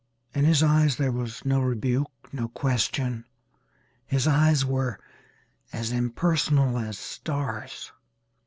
[0.33, 3.23] In his eyes there was no rebuke, no question.
[4.07, 4.99] His eyes were
[5.71, 7.91] as impersonal as stars.